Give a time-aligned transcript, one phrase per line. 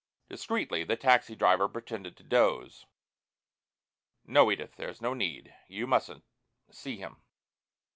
[0.29, 2.87] Discretely the taxi driver pretended to doze.
[4.25, 4.75] "No, Edith!
[4.75, 5.53] There's no need.
[5.67, 6.23] You mustn't
[6.71, 7.21] see him!"